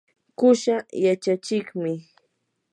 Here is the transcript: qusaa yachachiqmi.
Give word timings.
qusaa 0.39 0.83
yachachiqmi. 1.03 1.93